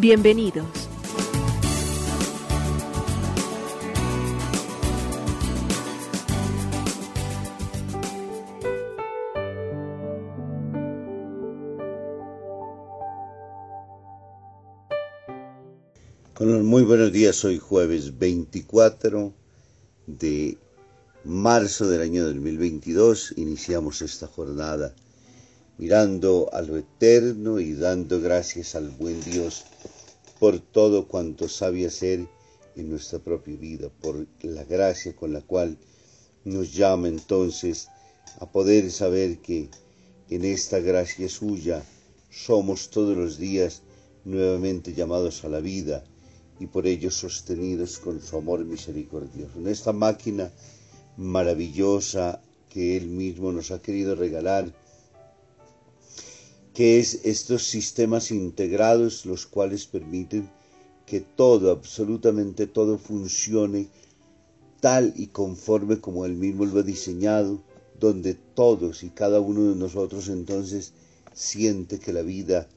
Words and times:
Bienvenidos. 0.00 0.64
Con 16.34 16.64
muy 16.64 16.84
buenos 16.84 17.10
días, 17.10 17.44
hoy 17.44 17.58
jueves 17.58 18.16
24 18.16 19.32
de 20.06 20.58
marzo 21.24 21.88
del 21.88 22.02
año 22.02 22.24
2022 22.24 23.34
iniciamos 23.36 24.00
esta 24.02 24.28
jornada 24.28 24.94
mirando 25.78 26.50
a 26.52 26.60
lo 26.62 26.76
eterno 26.76 27.60
y 27.60 27.72
dando 27.72 28.20
gracias 28.20 28.74
al 28.74 28.90
buen 28.90 29.20
Dios 29.22 29.64
por 30.38 30.60
todo 30.60 31.08
cuanto 31.08 31.48
sabe 31.48 31.86
hacer 31.86 32.26
en 32.76 32.90
nuestra 32.90 33.18
propia 33.18 33.56
vida, 33.56 33.88
por 34.00 34.26
la 34.42 34.64
gracia 34.64 35.14
con 35.14 35.32
la 35.32 35.40
cual 35.40 35.78
nos 36.44 36.74
llama 36.74 37.08
entonces 37.08 37.88
a 38.40 38.50
poder 38.50 38.90
saber 38.90 39.38
que 39.38 39.68
en 40.30 40.44
esta 40.44 40.78
gracia 40.80 41.28
suya 41.28 41.82
somos 42.30 42.90
todos 42.90 43.16
los 43.16 43.38
días 43.38 43.82
nuevamente 44.24 44.94
llamados 44.94 45.44
a 45.44 45.48
la 45.48 45.60
vida 45.60 46.04
y 46.60 46.66
por 46.66 46.86
ello 46.86 47.10
sostenidos 47.10 47.98
con 47.98 48.20
su 48.20 48.36
amor 48.36 48.64
misericordioso. 48.64 49.58
En 49.58 49.68
esta 49.68 49.92
máquina 49.92 50.50
maravillosa 51.16 52.42
que 52.68 52.96
Él 52.96 53.06
mismo 53.08 53.52
nos 53.52 53.70
ha 53.70 53.80
querido 53.80 54.14
regalar, 54.14 54.72
que 56.78 57.00
es 57.00 57.22
estos 57.24 57.64
sistemas 57.64 58.30
integrados 58.30 59.26
los 59.26 59.46
cuales 59.46 59.84
permiten 59.86 60.48
que 61.06 61.18
todo, 61.18 61.72
absolutamente 61.72 62.68
todo 62.68 62.98
funcione 62.98 63.88
tal 64.78 65.12
y 65.16 65.26
conforme 65.26 66.00
como 66.00 66.24
Él 66.24 66.34
mismo 66.34 66.66
lo 66.66 66.78
ha 66.78 66.84
diseñado, 66.84 67.60
donde 67.98 68.34
todos 68.34 69.02
y 69.02 69.10
cada 69.10 69.40
uno 69.40 69.70
de 69.70 69.74
nosotros 69.74 70.28
entonces 70.28 70.92
siente 71.34 71.98
que 71.98 72.12
la 72.12 72.22
vida 72.22 72.68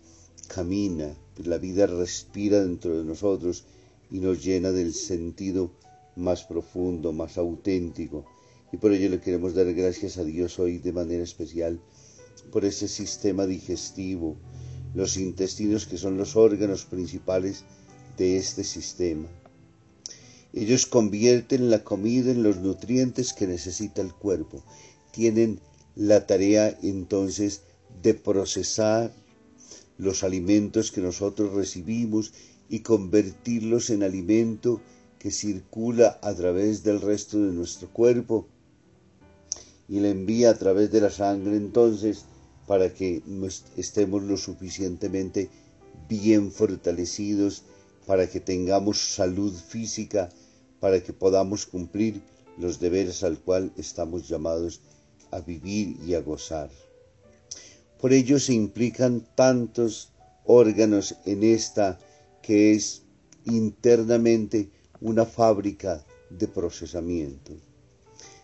camina, 0.47 1.15
la 1.45 1.59
vida 1.59 1.85
respira 1.85 2.59
dentro 2.63 2.97
de 2.97 3.03
nosotros 3.03 3.65
y 4.09 4.17
nos 4.17 4.43
llena 4.43 4.71
del 4.71 4.95
sentido 4.95 5.69
más 6.15 6.43
profundo, 6.43 7.13
más 7.13 7.37
auténtico. 7.37 8.25
Y 8.73 8.77
por 8.77 8.93
ello 8.93 9.09
le 9.11 9.21
queremos 9.21 9.53
dar 9.53 9.71
gracias 9.75 10.17
a 10.17 10.23
Dios 10.23 10.57
hoy 10.57 10.79
de 10.79 10.91
manera 10.91 11.23
especial 11.23 11.79
por 12.51 12.65
ese 12.65 12.87
sistema 12.87 13.45
digestivo, 13.45 14.37
los 14.93 15.17
intestinos 15.17 15.85
que 15.87 15.97
son 15.97 16.17
los 16.17 16.35
órganos 16.35 16.85
principales 16.85 17.63
de 18.17 18.37
este 18.37 18.63
sistema. 18.63 19.27
Ellos 20.53 20.85
convierten 20.85 21.69
la 21.69 21.83
comida 21.83 22.29
en 22.31 22.43
los 22.43 22.57
nutrientes 22.57 23.31
que 23.31 23.47
necesita 23.47 24.01
el 24.01 24.13
cuerpo. 24.13 24.63
Tienen 25.11 25.61
la 25.95 26.27
tarea 26.27 26.77
entonces 26.83 27.61
de 28.03 28.13
procesar 28.13 29.13
los 29.97 30.23
alimentos 30.23 30.91
que 30.91 31.01
nosotros 31.01 31.53
recibimos 31.53 32.33
y 32.69 32.79
convertirlos 32.79 33.89
en 33.89 34.03
alimento 34.03 34.81
que 35.19 35.31
circula 35.31 36.19
a 36.21 36.33
través 36.33 36.83
del 36.83 36.99
resto 36.99 37.39
de 37.39 37.53
nuestro 37.53 37.89
cuerpo 37.89 38.47
y 39.87 39.99
le 39.99 40.09
envía 40.09 40.49
a 40.49 40.57
través 40.57 40.91
de 40.91 41.01
la 41.01 41.11
sangre 41.11 41.57
entonces 41.57 42.25
para 42.71 42.93
que 42.93 43.21
estemos 43.75 44.23
lo 44.23 44.37
suficientemente 44.37 45.49
bien 46.07 46.53
fortalecidos, 46.53 47.63
para 48.07 48.29
que 48.29 48.39
tengamos 48.39 48.97
salud 48.97 49.53
física, 49.53 50.29
para 50.79 51.03
que 51.03 51.11
podamos 51.11 51.65
cumplir 51.65 52.21
los 52.57 52.79
deberes 52.79 53.25
al 53.25 53.37
cual 53.39 53.73
estamos 53.75 54.25
llamados 54.29 54.79
a 55.31 55.41
vivir 55.41 55.97
y 56.07 56.13
a 56.13 56.21
gozar. 56.21 56.69
Por 57.99 58.13
ello 58.13 58.39
se 58.39 58.53
implican 58.53 59.27
tantos 59.35 60.13
órganos 60.45 61.15
en 61.25 61.43
esta 61.43 61.99
que 62.41 62.71
es 62.71 63.01
internamente 63.43 64.69
una 65.01 65.25
fábrica 65.25 66.05
de 66.29 66.47
procesamiento. 66.47 67.51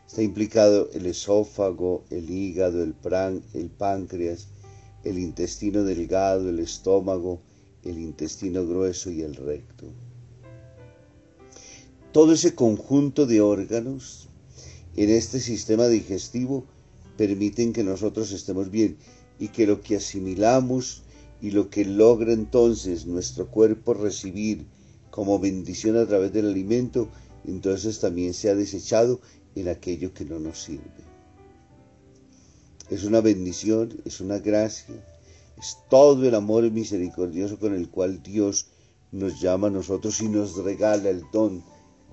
Está 0.08 0.22
implicado 0.22 0.90
el 0.94 1.06
esófago, 1.06 2.06
el 2.10 2.30
hígado, 2.30 2.82
el, 2.82 2.96
el 3.54 3.70
páncreas, 3.70 4.48
el 5.04 5.20
intestino 5.20 5.84
delgado, 5.84 6.50
el 6.50 6.60
estómago, 6.60 7.42
el 7.84 8.00
intestino 8.00 8.66
grueso 8.66 9.12
y 9.12 9.22
el 9.22 9.36
recto. 9.36 9.86
Todo 12.14 12.34
ese 12.34 12.56
conjunto 12.56 13.26
de 13.26 13.42
órganos 13.42 14.30
en 14.96 15.10
este 15.10 15.40
sistema 15.40 15.88
digestivo 15.88 16.66
permiten 17.18 17.74
que 17.74 17.84
nosotros 17.84 18.32
estemos 18.32 18.72
bien 18.72 18.98
y 19.40 19.50
que 19.50 19.68
lo 19.68 19.82
que 19.82 19.98
asimilamos 19.98 21.04
y 21.42 21.52
lo 21.52 21.70
que 21.70 21.86
logra 21.86 22.34
entonces 22.34 23.06
nuestro 23.06 23.48
cuerpo 23.48 23.94
recibir 23.94 24.66
como 25.12 25.38
bendición 25.38 25.98
a 25.98 26.06
través 26.08 26.34
del 26.34 26.48
alimento, 26.48 27.10
entonces 27.46 28.00
también 28.00 28.34
se 28.34 28.50
ha 28.50 28.56
desechado 28.56 29.20
en 29.60 29.70
aquello 29.70 30.14
que 30.14 30.26
no 30.26 30.40
nos 30.40 30.64
sirve. 30.64 31.04
Es 32.90 33.04
una 33.04 33.22
bendición, 33.22 34.02
es 34.06 34.22
una 34.22 34.40
gracia, 34.40 34.96
es 35.58 35.78
todo 35.90 36.28
el 36.28 36.36
amor 36.36 36.70
misericordioso 36.72 37.60
con 37.60 37.74
el 37.74 37.90
cual 37.90 38.24
Dios 38.24 38.68
nos 39.12 39.42
llama 39.42 39.68
a 39.68 39.72
nosotros 39.72 40.22
y 40.22 40.30
nos 40.30 40.56
regala 40.56 41.10
el 41.10 41.24
don 41.32 41.64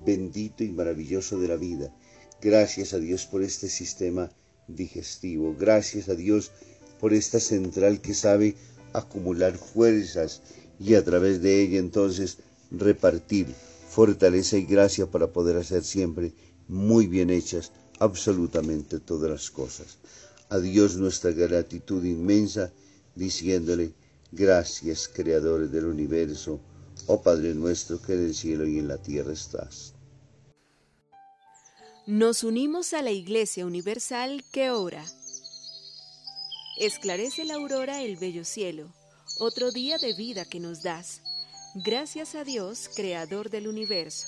bendito 0.05 0.63
y 0.63 0.71
maravilloso 0.71 1.39
de 1.39 1.47
la 1.47 1.55
vida. 1.55 1.93
Gracias 2.41 2.93
a 2.93 2.99
Dios 2.99 3.25
por 3.25 3.41
este 3.41 3.69
sistema 3.69 4.29
digestivo, 4.67 5.55
gracias 5.57 6.09
a 6.09 6.15
Dios 6.15 6.51
por 6.99 7.13
esta 7.13 7.39
central 7.39 8.01
que 8.01 8.13
sabe 8.13 8.55
acumular 8.93 9.57
fuerzas 9.57 10.41
y 10.79 10.95
a 10.95 11.03
través 11.03 11.41
de 11.41 11.61
ella 11.61 11.79
entonces 11.79 12.37
repartir 12.71 13.47
fortaleza 13.89 14.57
y 14.57 14.65
gracia 14.65 15.05
para 15.05 15.31
poder 15.31 15.57
hacer 15.57 15.83
siempre 15.83 16.33
muy 16.67 17.07
bien 17.07 17.29
hechas 17.29 17.71
absolutamente 17.99 18.99
todas 18.99 19.29
las 19.29 19.51
cosas. 19.51 19.97
A 20.49 20.59
Dios 20.59 20.95
nuestra 20.97 21.31
gratitud 21.31 22.03
inmensa, 22.03 22.71
diciéndole, 23.15 23.93
gracias 24.31 25.07
Creador 25.07 25.69
del 25.69 25.85
universo, 25.85 26.59
oh 27.07 27.21
Padre 27.21 27.53
nuestro 27.53 28.01
que 28.01 28.13
en 28.13 28.25
el 28.25 28.35
cielo 28.35 28.67
y 28.67 28.79
en 28.79 28.87
la 28.87 28.97
tierra 28.97 29.33
estás. 29.33 29.93
Nos 32.07 32.43
unimos 32.43 32.93
a 32.93 33.01
la 33.01 33.11
Iglesia 33.11 33.65
Universal 33.65 34.43
que 34.51 34.69
ora. 34.69 35.03
Esclarece 36.77 37.45
la 37.45 37.55
aurora 37.55 38.03
el 38.03 38.17
bello 38.17 38.45
cielo, 38.45 38.93
otro 39.39 39.71
día 39.71 39.97
de 39.97 40.13
vida 40.13 40.45
que 40.45 40.59
nos 40.59 40.83
das. 40.83 41.21
Gracias 41.73 42.35
a 42.35 42.43
Dios, 42.43 42.89
Creador 42.95 43.49
del 43.49 43.67
universo, 43.67 44.27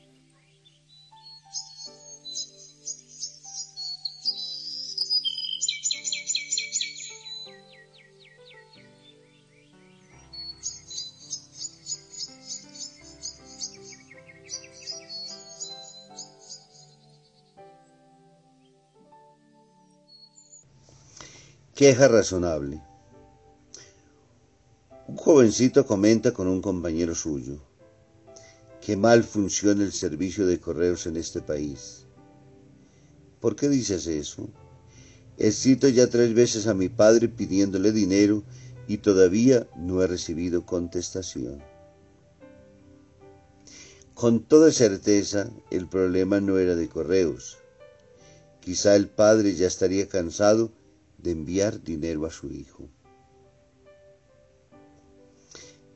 Queja 21.81 22.07
razonable. 22.07 22.79
Un 25.07 25.17
jovencito 25.17 25.83
comenta 25.83 26.31
con 26.31 26.47
un 26.47 26.61
compañero 26.61 27.15
suyo 27.15 27.57
que 28.79 28.95
mal 28.95 29.23
funciona 29.23 29.83
el 29.83 29.91
servicio 29.91 30.45
de 30.45 30.59
correos 30.59 31.07
en 31.07 31.17
este 31.17 31.41
país. 31.41 32.05
¿Por 33.39 33.55
qué 33.55 33.67
dices 33.67 34.05
eso? 34.05 34.47
Escrito 35.37 35.87
ya 35.89 36.05
tres 36.05 36.35
veces 36.35 36.67
a 36.67 36.75
mi 36.75 36.87
padre 36.87 37.29
pidiéndole 37.29 37.91
dinero 37.91 38.43
y 38.87 38.99
todavía 38.99 39.67
no 39.75 40.03
he 40.03 40.05
recibido 40.05 40.67
contestación. 40.67 41.63
Con 44.13 44.43
toda 44.43 44.71
certeza 44.71 45.49
el 45.71 45.89
problema 45.89 46.41
no 46.41 46.59
era 46.59 46.75
de 46.75 46.87
correos. 46.87 47.57
Quizá 48.59 48.95
el 48.95 49.09
padre 49.09 49.55
ya 49.55 49.65
estaría 49.65 50.07
cansado 50.07 50.71
de 51.21 51.31
enviar 51.31 51.81
dinero 51.83 52.25
a 52.25 52.31
su 52.31 52.51
hijo. 52.51 52.89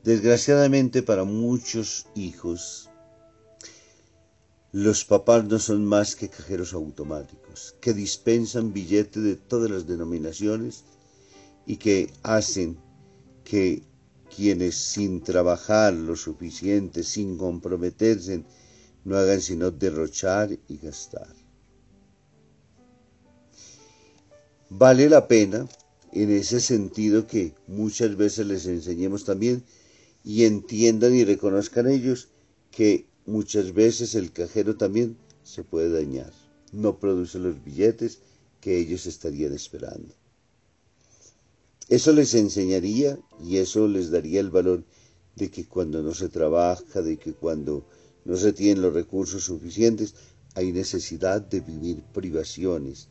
Desgraciadamente 0.04 1.02
para 1.02 1.24
muchos 1.24 2.06
hijos, 2.14 2.90
los 4.72 5.04
papás 5.04 5.44
no 5.46 5.58
son 5.58 5.84
más 5.84 6.14
que 6.14 6.28
cajeros 6.28 6.74
automáticos, 6.74 7.74
que 7.80 7.92
dispensan 7.92 8.72
billetes 8.72 9.22
de 9.22 9.36
todas 9.36 9.70
las 9.70 9.86
denominaciones 9.86 10.84
y 11.66 11.76
que 11.78 12.12
hacen 12.22 12.78
que 13.42 13.82
quienes 14.34 14.74
sin 14.74 15.22
trabajar 15.22 15.94
lo 15.94 16.14
suficiente, 16.14 17.02
sin 17.02 17.38
comprometerse, 17.38 18.44
no 19.04 19.16
hagan 19.16 19.40
sino 19.40 19.70
derrochar 19.70 20.58
y 20.68 20.76
gastar. 20.76 21.45
Vale 24.68 25.08
la 25.08 25.28
pena 25.28 25.68
en 26.12 26.30
ese 26.30 26.60
sentido 26.60 27.26
que 27.26 27.54
muchas 27.68 28.16
veces 28.16 28.46
les 28.46 28.66
enseñemos 28.66 29.24
también 29.24 29.62
y 30.24 30.44
entiendan 30.44 31.14
y 31.14 31.24
reconozcan 31.24 31.88
ellos 31.88 32.28
que 32.72 33.06
muchas 33.26 33.72
veces 33.74 34.16
el 34.16 34.32
cajero 34.32 34.76
también 34.76 35.16
se 35.44 35.62
puede 35.62 35.90
dañar. 35.90 36.32
No 36.72 36.98
produce 36.98 37.38
los 37.38 37.62
billetes 37.62 38.18
que 38.60 38.78
ellos 38.78 39.06
estarían 39.06 39.52
esperando. 39.52 40.12
Eso 41.88 42.12
les 42.12 42.34
enseñaría 42.34 43.16
y 43.40 43.58
eso 43.58 43.86
les 43.86 44.10
daría 44.10 44.40
el 44.40 44.50
valor 44.50 44.82
de 45.36 45.48
que 45.48 45.66
cuando 45.66 46.02
no 46.02 46.12
se 46.12 46.28
trabaja, 46.28 47.02
de 47.02 47.18
que 47.18 47.32
cuando 47.32 47.86
no 48.24 48.36
se 48.36 48.52
tienen 48.52 48.82
los 48.82 48.92
recursos 48.92 49.44
suficientes, 49.44 50.16
hay 50.54 50.72
necesidad 50.72 51.40
de 51.40 51.60
vivir 51.60 52.02
privaciones, 52.12 53.06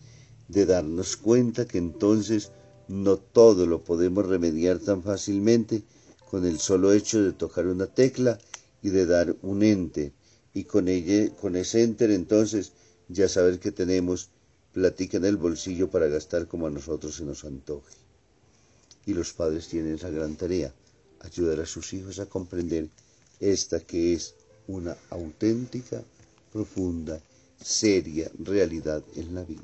de 0.47 0.65
darnos 0.65 1.17
cuenta 1.17 1.65
que 1.65 1.77
entonces 1.77 2.51
no 2.87 3.17
todo 3.17 3.65
lo 3.65 3.83
podemos 3.83 4.25
remediar 4.25 4.79
tan 4.79 5.01
fácilmente 5.01 5.83
con 6.29 6.45
el 6.45 6.59
solo 6.59 6.91
hecho 6.93 7.23
de 7.23 7.33
tocar 7.33 7.67
una 7.67 7.87
tecla 7.87 8.37
y 8.81 8.89
de 8.89 9.05
dar 9.05 9.35
un 9.41 9.63
enter. 9.63 10.11
Y 10.53 10.65
con, 10.65 10.87
ella, 10.87 11.33
con 11.35 11.55
ese 11.55 11.83
enter 11.83 12.11
entonces 12.11 12.73
ya 13.09 13.27
saber 13.27 13.59
que 13.59 13.71
tenemos 13.71 14.29
platica 14.73 15.17
en 15.17 15.25
el 15.25 15.37
bolsillo 15.37 15.89
para 15.89 16.07
gastar 16.07 16.47
como 16.47 16.67
a 16.67 16.71
nosotros 16.71 17.15
se 17.15 17.23
nos 17.23 17.43
antoje. 17.45 17.95
Y 19.05 19.13
los 19.13 19.33
padres 19.33 19.67
tienen 19.67 19.95
esa 19.95 20.09
gran 20.09 20.35
tarea, 20.35 20.73
ayudar 21.21 21.59
a 21.59 21.65
sus 21.65 21.93
hijos 21.93 22.19
a 22.19 22.25
comprender 22.25 22.89
esta 23.39 23.79
que 23.79 24.13
es 24.13 24.35
una 24.67 24.95
auténtica, 25.09 26.03
profunda, 26.51 27.21
seria 27.61 28.31
realidad 28.39 29.03
en 29.15 29.35
la 29.35 29.43
vida. 29.43 29.61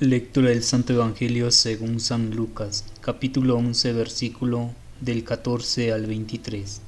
Lectura 0.00 0.48
del 0.48 0.64
Santo 0.64 0.92
Evangelio 0.92 1.52
según 1.52 2.00
San 2.00 2.34
Lucas, 2.34 2.84
capítulo 3.00 3.54
11, 3.54 3.92
versículo 3.92 4.72
del 5.00 5.22
14 5.22 5.92
al 5.92 6.06
23. 6.06 6.80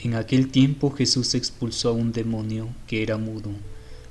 En 0.00 0.14
aquel 0.14 0.48
tiempo 0.48 0.90
Jesús 0.90 1.36
expulsó 1.36 1.90
a 1.90 1.92
un 1.92 2.10
demonio 2.10 2.66
que 2.88 3.04
era 3.04 3.16
mudo. 3.16 3.50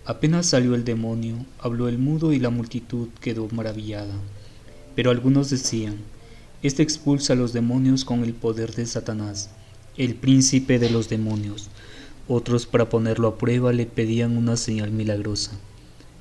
Apenas 0.05 0.45
salió 0.45 0.75
el 0.75 0.85
demonio, 0.85 1.45
habló 1.59 1.89
el 1.89 1.97
mudo 1.97 2.31
y 2.31 2.39
la 2.39 2.49
multitud 2.49 3.09
quedó 3.19 3.49
maravillada. 3.51 4.15
Pero 4.95 5.11
algunos 5.11 5.49
decían, 5.49 5.97
Este 6.63 6.83
expulsa 6.83 7.33
a 7.33 7.35
los 7.35 7.51
demonios 7.51 8.05
con 8.05 8.23
el 8.23 8.33
poder 8.33 8.73
de 8.75 8.85
Satanás, 8.85 9.49
el 9.97 10.15
príncipe 10.15 10.79
de 10.79 10.89
los 10.89 11.09
demonios. 11.09 11.69
Otros 12.29 12.65
para 12.65 12.87
ponerlo 12.87 13.27
a 13.27 13.37
prueba 13.37 13.73
le 13.73 13.85
pedían 13.85 14.37
una 14.37 14.55
señal 14.55 14.91
milagrosa. 14.91 15.59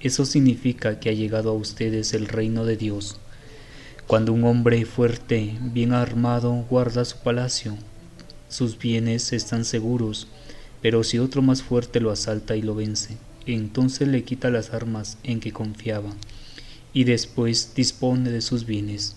eso 0.00 0.24
significa 0.24 1.00
que 1.00 1.10
ha 1.10 1.12
llegado 1.12 1.50
a 1.50 1.54
ustedes 1.54 2.14
el 2.14 2.28
reino 2.28 2.64
de 2.64 2.76
Dios. 2.76 3.16
Cuando 4.06 4.32
un 4.32 4.44
hombre 4.44 4.84
fuerte, 4.86 5.58
bien 5.60 5.92
armado, 5.92 6.64
guarda 6.70 7.04
su 7.04 7.18
palacio, 7.18 7.76
sus 8.48 8.78
bienes 8.78 9.32
están 9.32 9.64
seguros, 9.64 10.28
pero 10.80 11.04
si 11.04 11.18
otro 11.18 11.42
más 11.42 11.62
fuerte 11.62 12.00
lo 12.00 12.10
asalta 12.10 12.56
y 12.56 12.62
lo 12.62 12.74
vence, 12.74 13.16
entonces 13.44 14.08
le 14.08 14.24
quita 14.24 14.50
las 14.50 14.72
armas 14.72 15.18
en 15.24 15.40
que 15.40 15.52
confiaba, 15.52 16.14
y 16.92 17.04
después 17.04 17.74
dispone 17.74 18.30
de 18.30 18.40
sus 18.40 18.64
bienes. 18.64 19.16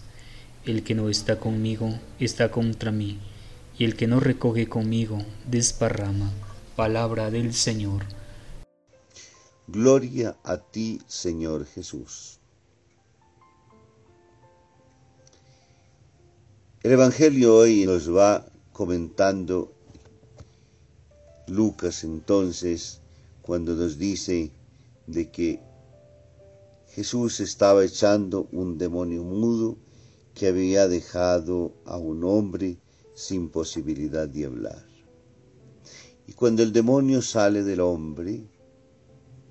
El 0.65 0.83
que 0.83 0.95
no 0.95 1.09
está 1.09 1.37
conmigo 1.37 1.97
está 2.19 2.51
contra 2.51 2.91
mí, 2.91 3.17
y 3.77 3.85
el 3.85 3.95
que 3.95 4.07
no 4.07 4.19
recoge 4.19 4.67
conmigo 4.67 5.23
desparrama. 5.49 6.31
Palabra 6.75 7.31
del 7.31 7.53
Señor. 7.53 8.03
Gloria 9.71 10.37
a 10.43 10.57
ti, 10.57 10.99
Señor 11.07 11.65
Jesús. 11.65 12.41
El 16.83 16.91
Evangelio 16.91 17.55
hoy 17.55 17.85
nos 17.85 18.13
va 18.13 18.51
comentando 18.73 19.71
Lucas 21.47 22.03
entonces 22.03 22.99
cuando 23.41 23.73
nos 23.73 23.97
dice 23.97 24.51
de 25.07 25.31
que 25.31 25.61
Jesús 26.89 27.39
estaba 27.39 27.85
echando 27.85 28.49
un 28.51 28.77
demonio 28.77 29.23
mudo 29.23 29.77
que 30.33 30.47
había 30.47 30.89
dejado 30.89 31.71
a 31.85 31.95
un 31.95 32.25
hombre 32.25 32.77
sin 33.13 33.47
posibilidad 33.47 34.27
de 34.27 34.47
hablar. 34.47 34.85
Y 36.27 36.33
cuando 36.33 36.61
el 36.61 36.73
demonio 36.73 37.21
sale 37.21 37.63
del 37.63 37.79
hombre, 37.79 38.50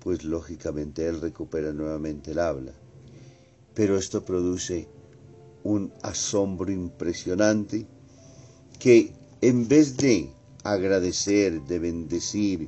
pues 0.03 0.23
lógicamente 0.23 1.07
él 1.07 1.21
recupera 1.21 1.71
nuevamente 1.71 2.31
el 2.31 2.39
habla. 2.39 2.73
Pero 3.73 3.97
esto 3.97 4.25
produce 4.25 4.87
un 5.63 5.93
asombro 6.01 6.71
impresionante 6.71 7.85
que 8.79 9.13
en 9.41 9.67
vez 9.67 9.95
de 9.97 10.31
agradecer, 10.63 11.61
de 11.63 11.79
bendecir, 11.79 12.67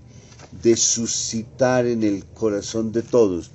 de 0.62 0.78
suscitar 0.78 1.88
en 1.88 2.04
el 2.04 2.26
corazón 2.26 2.92
de 2.92 3.02
todos 3.02 3.52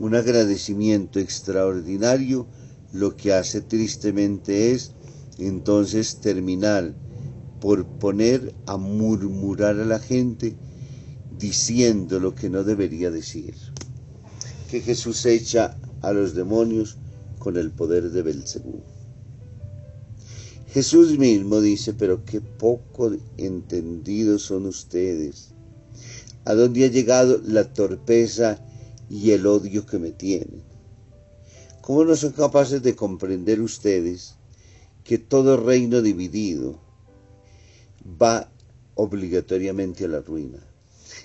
un 0.00 0.14
agradecimiento 0.14 1.20
extraordinario, 1.20 2.46
lo 2.92 3.16
que 3.16 3.32
hace 3.32 3.60
tristemente 3.60 4.72
es 4.72 4.92
entonces 5.38 6.20
terminar 6.20 6.94
por 7.60 7.86
poner 7.86 8.54
a 8.66 8.76
murmurar 8.76 9.78
a 9.78 9.84
la 9.84 10.00
gente 10.00 10.56
diciendo 11.40 12.20
lo 12.20 12.34
que 12.34 12.50
no 12.50 12.62
debería 12.62 13.10
decir. 13.10 13.54
Que 14.70 14.80
Jesús 14.80 15.24
echa 15.26 15.76
a 16.02 16.12
los 16.12 16.34
demonios 16.34 16.98
con 17.38 17.56
el 17.56 17.72
poder 17.72 18.10
de 18.10 18.22
Belcebú. 18.22 18.82
Jesús 20.68 21.18
mismo 21.18 21.60
dice, 21.60 21.94
pero 21.94 22.24
qué 22.24 22.40
poco 22.40 23.10
entendidos 23.38 24.42
son 24.42 24.66
ustedes. 24.66 25.48
¿A 26.44 26.54
dónde 26.54 26.84
ha 26.84 26.88
llegado 26.88 27.40
la 27.44 27.72
torpeza 27.72 28.62
y 29.08 29.32
el 29.32 29.46
odio 29.46 29.84
que 29.86 29.98
me 29.98 30.12
tienen? 30.12 30.62
¿Cómo 31.80 32.04
no 32.04 32.14
son 32.14 32.32
capaces 32.32 32.82
de 32.82 32.94
comprender 32.94 33.60
ustedes 33.60 34.36
que 35.02 35.18
todo 35.18 35.56
reino 35.56 36.02
dividido 36.02 36.78
va 38.22 38.48
obligatoriamente 38.94 40.04
a 40.04 40.08
la 40.08 40.20
ruina? 40.20 40.69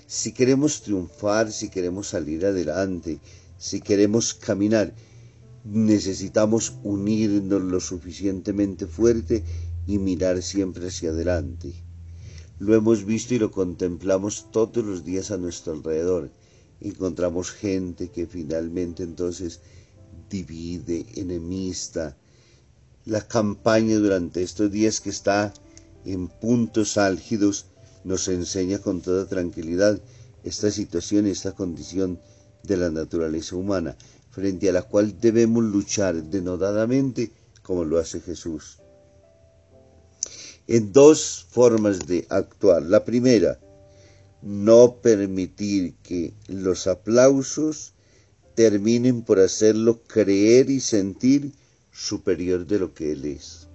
Si 0.06 0.32
queremos 0.32 0.82
triunfar, 0.82 1.50
si 1.50 1.68
queremos 1.68 2.08
salir 2.08 2.46
adelante, 2.46 3.18
si 3.58 3.80
queremos 3.80 4.34
caminar, 4.34 4.94
necesitamos 5.64 6.74
unirnos 6.84 7.62
lo 7.62 7.80
suficientemente 7.80 8.86
fuerte 8.86 9.42
y 9.86 9.98
mirar 9.98 10.42
siempre 10.42 10.86
hacia 10.88 11.10
adelante. 11.10 11.72
Lo 12.58 12.74
hemos 12.74 13.04
visto 13.04 13.34
y 13.34 13.38
lo 13.38 13.50
contemplamos 13.50 14.50
todos 14.52 14.84
los 14.84 15.04
días 15.04 15.30
a 15.30 15.38
nuestro 15.38 15.72
alrededor. 15.72 16.30
Encontramos 16.80 17.50
gente 17.50 18.10
que 18.10 18.26
finalmente 18.26 19.02
entonces 19.02 19.60
divide, 20.30 21.04
enemista. 21.16 22.16
La 23.04 23.26
campaña 23.26 23.96
durante 23.96 24.42
estos 24.42 24.70
días 24.70 25.00
que 25.00 25.10
está 25.10 25.52
en 26.04 26.28
puntos 26.28 26.96
álgidos 26.96 27.66
nos 28.06 28.28
enseña 28.28 28.78
con 28.78 29.02
toda 29.02 29.26
tranquilidad 29.26 30.00
esta 30.44 30.70
situación, 30.70 31.26
esta 31.26 31.56
condición 31.56 32.20
de 32.62 32.76
la 32.76 32.88
naturaleza 32.88 33.56
humana 33.56 33.96
frente 34.30 34.68
a 34.68 34.72
la 34.72 34.82
cual 34.82 35.20
debemos 35.20 35.64
luchar 35.64 36.22
denodadamente 36.22 37.32
como 37.62 37.84
lo 37.84 37.98
hace 37.98 38.20
Jesús. 38.20 38.78
En 40.68 40.92
dos 40.92 41.46
formas 41.50 42.06
de 42.06 42.26
actuar. 42.28 42.82
La 42.82 43.04
primera, 43.04 43.58
no 44.40 45.00
permitir 45.02 45.96
que 45.96 46.32
los 46.46 46.86
aplausos 46.86 47.94
terminen 48.54 49.22
por 49.22 49.40
hacerlo 49.40 50.04
creer 50.04 50.70
y 50.70 50.78
sentir 50.78 51.52
superior 51.90 52.66
de 52.66 52.78
lo 52.78 52.94
que 52.94 53.12
Él 53.12 53.24
es. 53.24 53.66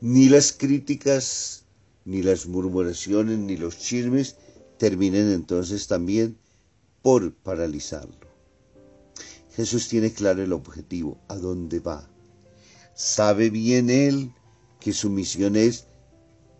Ni 0.00 0.30
las 0.30 0.52
críticas, 0.52 1.64
ni 2.08 2.22
las 2.22 2.46
murmuraciones, 2.46 3.38
ni 3.38 3.58
los 3.58 3.76
chismes 3.76 4.36
terminen 4.78 5.30
entonces 5.30 5.88
también 5.88 6.38
por 7.02 7.34
paralizarlo. 7.34 8.26
Jesús 9.54 9.88
tiene 9.88 10.10
claro 10.10 10.42
el 10.42 10.54
objetivo, 10.54 11.18
a 11.28 11.36
dónde 11.36 11.80
va. 11.80 12.08
Sabe 12.94 13.50
bien 13.50 13.90
él 13.90 14.32
que 14.80 14.94
su 14.94 15.10
misión 15.10 15.54
es 15.54 15.84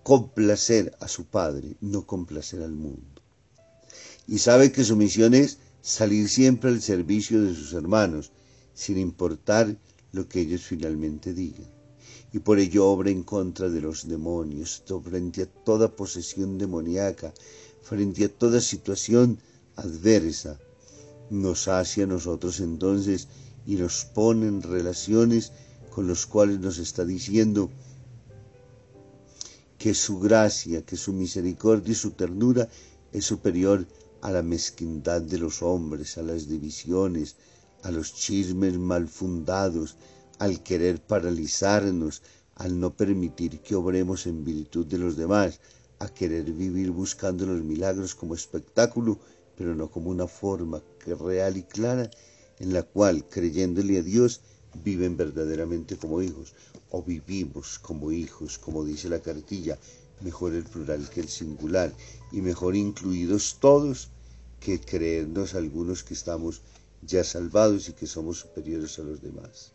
complacer 0.03 0.95
a 1.01 1.09
su 1.09 1.25
Padre, 1.25 1.77
no 1.81 2.07
complacer 2.07 2.61
al 2.61 2.73
mundo. 2.73 3.23
Y 4.27 4.41
sabe 4.41 4.71
que 4.71 4.85
su 4.85 4.97
misión 4.97 5.33
es 5.33 5.57
salir 5.81 6.29
siempre 6.29 6.69
al 6.69 6.83
servicio 6.83 7.43
de 7.43 7.55
sus 7.55 7.73
hermanos, 7.73 8.33
sin 8.75 8.99
importar 8.99 9.79
lo 10.13 10.29
que 10.29 10.41
ellos 10.41 10.61
finalmente 10.61 11.33
digan. 11.33 11.78
Y 12.33 12.41
por 12.41 12.59
ello 12.59 12.87
obra 12.87 13.11
en 13.11 13.23
contra 13.23 13.69
de 13.69 13.81
los 13.81 14.07
demonios, 14.07 14.83
frente 15.03 15.43
a 15.43 15.47
toda 15.47 15.95
posesión 15.97 16.59
demoníaca, 16.59 17.33
frente 17.83 18.25
a 18.25 18.29
toda 18.29 18.61
situación 18.61 19.39
adversa, 19.77 20.59
nos 21.31 21.69
hace 21.69 22.03
a 22.03 22.07
nosotros 22.07 22.61
entonces 22.61 23.29
y 23.67 23.77
nos 23.77 24.05
pone 24.05 24.47
en 24.47 24.63
relaciones 24.63 25.53
con 25.91 26.07
los 26.07 26.27
cuales 26.27 26.59
nos 26.61 26.79
está 26.79 27.05
diciendo 27.05 27.71
que 29.79 29.95
su 29.95 30.19
gracia, 30.19 30.83
que 30.83 30.97
su 30.97 31.13
misericordia 31.13 31.93
y 31.93 31.95
su 31.95 32.11
ternura 32.11 32.69
es 33.13 33.25
superior 33.25 33.87
a 34.21 34.31
la 34.31 34.43
mezquindad 34.43 35.23
de 35.23 35.39
los 35.39 35.63
hombres, 35.63 36.19
a 36.19 36.23
las 36.23 36.49
divisiones, 36.49 37.37
a 37.83 37.91
los 37.91 38.15
chismes 38.15 38.77
mal 38.79 39.07
fundados, 39.07 39.97
al 40.39 40.63
querer 40.63 41.01
paralizarnos, 41.01 42.23
al 42.57 42.79
no 42.79 42.97
permitir 42.97 43.61
que 43.61 43.75
obremos 43.75 44.27
en 44.27 44.45
virtud 44.45 44.87
de 44.87 44.99
los 44.99 45.17
demás, 45.17 45.61
a 45.99 46.09
querer 46.09 46.45
vivir 46.53 46.91
buscando 46.91 47.47
los 47.47 47.63
milagros 47.63 48.15
como 48.15 48.35
espectáculo 48.35 49.19
pero 49.59 49.75
no 49.75 49.91
como 49.91 50.11
una 50.11 50.29
forma 50.29 50.81
real 51.05 51.57
y 51.57 51.65
clara 51.65 52.09
en 52.61 52.73
la 52.73 52.85
cual, 52.85 53.29
creyéndole 53.29 53.99
a 53.99 54.03
Dios, 54.03 54.41
viven 54.85 55.17
verdaderamente 55.17 55.97
como 55.97 56.23
hijos, 56.23 56.55
o 56.91 57.03
vivimos 57.03 57.79
como 57.81 58.13
hijos, 58.13 58.59
como 58.59 58.85
dice 58.85 59.09
la 59.09 59.21
cartilla, 59.21 59.77
mejor 60.21 60.55
el 60.55 60.63
plural 60.63 61.11
que 61.11 61.21
el 61.21 61.29
singular, 61.29 61.93
y 62.31 62.41
mejor 62.41 62.77
incluidos 62.77 63.59
todos 63.61 64.11
que 64.61 64.81
creernos 64.81 65.55
algunos 65.55 66.05
que 66.05 66.15
estamos 66.15 66.63
ya 67.03 67.25
salvados 67.25 67.89
y 67.89 67.93
que 67.93 68.07
somos 68.07 68.39
superiores 68.39 68.99
a 69.01 69.03
los 69.03 69.21
demás. 69.21 69.73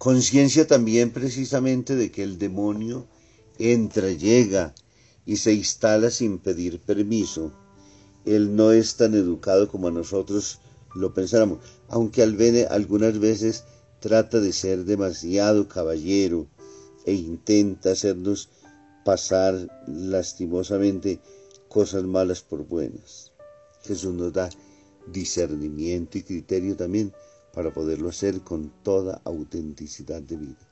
Conciencia 0.00 0.66
también 0.66 1.10
precisamente 1.10 1.94
de 1.94 2.10
que 2.10 2.22
el 2.22 2.38
demonio 2.38 3.06
entra, 3.58 4.10
llega, 4.10 4.74
y 5.26 5.36
se 5.36 5.52
instala 5.52 6.10
sin 6.10 6.38
pedir 6.38 6.80
permiso. 6.80 7.52
Él 8.24 8.56
no 8.56 8.72
es 8.72 8.96
tan 8.96 9.12
educado 9.12 9.68
como 9.68 9.90
nosotros 9.90 10.60
lo 10.94 11.12
pensáramos, 11.12 11.58
aunque 11.88 12.22
algunas 12.22 13.18
veces 13.18 13.64
trata 14.00 14.40
de 14.40 14.54
ser 14.54 14.86
demasiado 14.86 15.68
caballero 15.68 16.46
e 17.04 17.12
intenta 17.12 17.90
hacernos 17.90 18.48
pasar 19.04 19.68
lastimosamente 19.86 21.20
cosas 21.68 22.04
malas 22.04 22.40
por 22.40 22.66
buenas. 22.66 23.32
Jesús 23.82 24.14
nos 24.14 24.32
da 24.32 24.48
discernimiento 25.12 26.16
y 26.16 26.22
criterio 26.22 26.74
también 26.74 27.12
para 27.52 27.72
poderlo 27.72 28.08
hacer 28.08 28.40
con 28.42 28.72
toda 28.82 29.20
autenticidad 29.24 30.22
de 30.22 30.36
vida. 30.36 30.68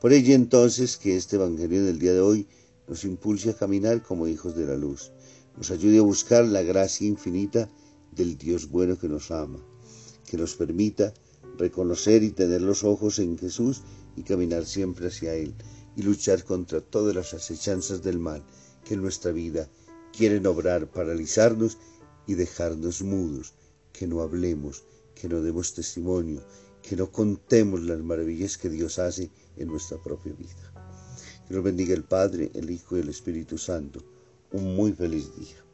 Por 0.00 0.12
ello 0.12 0.34
entonces 0.34 0.96
que 0.96 1.16
este 1.16 1.36
Evangelio 1.36 1.84
del 1.84 1.98
día 1.98 2.12
de 2.12 2.20
hoy 2.20 2.46
nos 2.86 3.04
impulse 3.04 3.50
a 3.50 3.56
caminar 3.56 4.02
como 4.02 4.28
hijos 4.28 4.54
de 4.54 4.66
la 4.66 4.76
luz, 4.76 5.12
nos 5.56 5.70
ayude 5.70 5.98
a 5.98 6.02
buscar 6.02 6.44
la 6.44 6.62
gracia 6.62 7.06
infinita 7.06 7.68
del 8.12 8.36
Dios 8.38 8.68
bueno 8.68 8.98
que 8.98 9.08
nos 9.08 9.30
ama, 9.30 9.58
que 10.26 10.36
nos 10.36 10.54
permita 10.54 11.12
reconocer 11.58 12.22
y 12.22 12.30
tener 12.30 12.62
los 12.62 12.84
ojos 12.84 13.18
en 13.18 13.38
Jesús 13.38 13.82
y 14.16 14.22
caminar 14.22 14.66
siempre 14.66 15.08
hacia 15.08 15.34
Él 15.34 15.54
y 15.96 16.02
luchar 16.02 16.44
contra 16.44 16.80
todas 16.80 17.14
las 17.14 17.34
acechanzas 17.34 18.02
del 18.02 18.18
mal 18.18 18.44
que 18.84 18.94
en 18.94 19.02
nuestra 19.02 19.32
vida 19.32 19.68
quieren 20.16 20.46
obrar, 20.46 20.90
paralizarnos 20.90 21.78
y 22.26 22.34
dejarnos 22.34 23.02
mudos, 23.02 23.54
que 23.92 24.06
no 24.06 24.20
hablemos, 24.20 24.84
que 25.16 25.28
no 25.28 25.42
demos 25.42 25.74
testimonio, 25.74 26.40
que 26.82 26.94
no 26.94 27.10
contemos 27.10 27.82
las 27.82 27.98
maravillas 27.98 28.56
que 28.56 28.68
Dios 28.68 29.00
hace 29.00 29.30
en 29.56 29.66
nuestra 29.66 29.98
propia 30.00 30.32
vida. 30.34 30.72
Que 31.48 31.54
nos 31.54 31.64
bendiga 31.64 31.94
el 31.94 32.04
Padre, 32.04 32.52
el 32.54 32.70
Hijo 32.70 32.96
y 32.96 33.00
el 33.00 33.08
Espíritu 33.08 33.58
Santo. 33.58 34.00
Un 34.52 34.76
muy 34.76 34.92
feliz 34.92 35.34
día. 35.34 35.65